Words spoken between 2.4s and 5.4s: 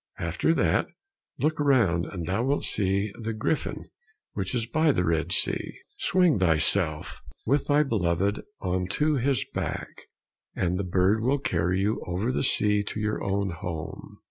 wilt see the griffin which is by the Red